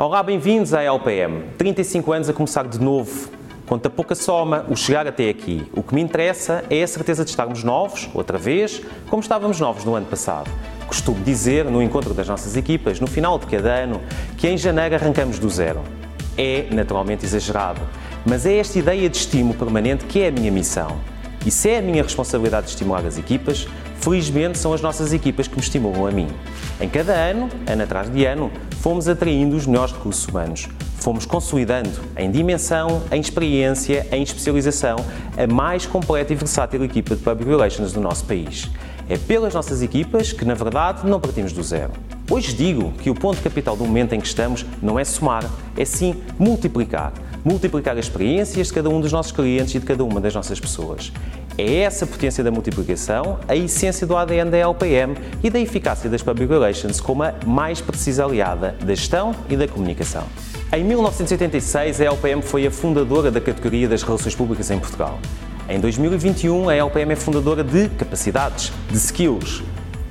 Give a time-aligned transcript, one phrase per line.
[0.00, 1.42] Olá, bem-vindos à LPM.
[1.58, 3.28] 35 anos a começar de novo.
[3.66, 5.68] Conta pouca soma o chegar até aqui.
[5.72, 8.80] O que me interessa é a certeza de estarmos novos, outra vez,
[9.10, 10.48] como estávamos novos no ano passado.
[10.86, 14.00] Costumo dizer, no encontro das nossas equipas, no final de cada ano,
[14.36, 15.82] que em janeiro arrancamos do zero.
[16.36, 17.80] É naturalmente exagerado,
[18.24, 20.96] mas é esta ideia de estímulo permanente que é a minha missão.
[21.48, 23.66] E se é a minha responsabilidade de estimular as equipas,
[24.02, 26.28] felizmente são as nossas equipas que me estimulam a mim.
[26.78, 28.52] Em cada ano, ano atrás de ano,
[28.82, 30.68] fomos atraindo os melhores recursos humanos.
[30.98, 31.88] Fomos consolidando
[32.18, 34.96] em dimensão, em experiência, em especialização,
[35.38, 38.68] a mais completa e versátil equipa de Public Relations do nosso país.
[39.08, 41.92] É pelas nossas equipas que, na verdade, não partimos do zero.
[42.30, 45.84] Hoje digo que o ponto capital do momento em que estamos não é somar, é
[45.86, 50.20] sim multiplicar multiplicar as experiências de cada um dos nossos clientes e de cada uma
[50.20, 51.12] das nossas pessoas.
[51.56, 56.22] É essa potência da multiplicação a essência do ADN da LPM e da eficácia das
[56.22, 60.24] Public Relations como a mais precisa aliada da gestão e da comunicação.
[60.72, 65.18] Em 1986, a LPM foi a fundadora da categoria das Relações Públicas em Portugal.
[65.68, 69.62] Em 2021, a LPM é fundadora de capacidades, de skills.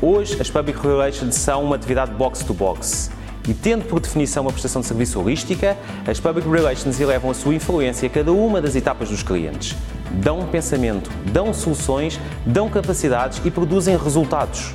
[0.00, 3.10] Hoje, as Public Relations são uma atividade box-to-box.
[3.10, 7.34] -box e tendo por definição uma prestação de serviço holística, as Public Relations elevam a
[7.34, 9.76] sua influência a cada uma das etapas dos clientes.
[10.12, 14.72] Dão pensamento, dão soluções, dão capacidades e produzem resultados.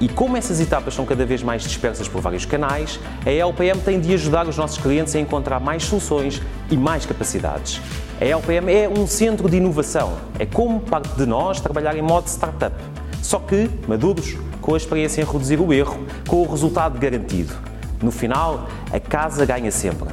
[0.00, 4.00] E como essas etapas são cada vez mais dispersas por vários canais, a LPM tem
[4.00, 7.80] de ajudar os nossos clientes a encontrar mais soluções e mais capacidades.
[8.20, 12.28] A LPM é um centro de inovação, é como parte de nós trabalhar em modo
[12.28, 12.76] startup,
[13.20, 17.67] só que maduros, com a experiência em reduzir o erro, com o resultado garantido.
[18.02, 20.08] No final, a casa ganha sempre.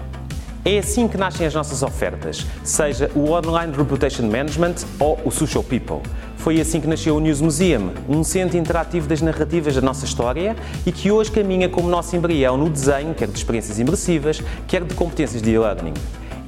[0.63, 5.63] É assim que nascem as nossas ofertas, seja o Online Reputation Management ou o Social
[5.63, 5.99] People.
[6.37, 10.55] Foi assim que nasceu o News Museum, um centro interativo das narrativas da nossa história
[10.83, 14.95] e que hoje caminha como nosso embrião no desenho, quer de experiências imersivas, quer de
[14.95, 15.93] competências de e-learning.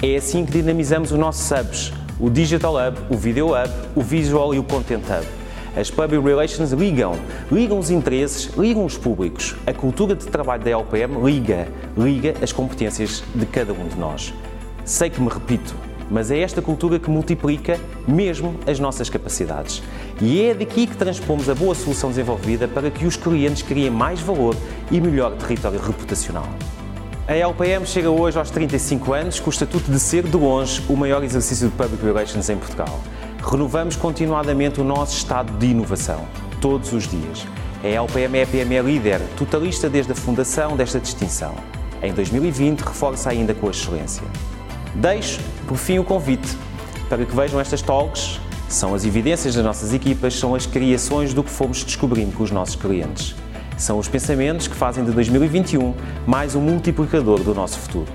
[0.02, 4.55] É assim que dinamizamos os nossos hubs, o Digital Hub, o Video Hub, o Visual
[4.55, 5.46] e o Content Hub
[5.77, 7.14] as public relations ligam,
[7.52, 9.55] ligam os interesses, ligam os públicos.
[9.67, 14.33] A cultura de trabalho da LPM liga, liga as competências de cada um de nós.
[14.83, 15.76] Sei que me repito,
[16.10, 19.83] mas é esta cultura que multiplica mesmo as nossas capacidades.
[20.20, 24.20] E é daqui que transpomos a boa solução desenvolvida para que os clientes criem mais
[24.20, 24.55] valor
[24.89, 26.48] e melhor território reputacional.
[27.27, 30.95] A LPM chega hoje aos 35 anos com o estatuto de ser, de longe, o
[30.95, 32.99] maior exercício de Public Relations em Portugal
[33.49, 36.27] renovamos continuadamente o nosso estado de inovação,
[36.59, 37.47] todos os dias.
[37.81, 41.55] A LPM é a PME líder, totalista desde a fundação desta distinção.
[42.02, 44.23] Em 2020, reforça ainda com a excelência.
[44.95, 46.57] Deixo, por fim, o convite
[47.07, 48.39] para que vejam estas talks.
[48.67, 52.52] São as evidências das nossas equipas, são as criações do que fomos descobrindo com os
[52.52, 53.33] nossos clientes.
[53.77, 55.93] São os pensamentos que fazem de 2021
[56.25, 58.11] mais um multiplicador do nosso futuro.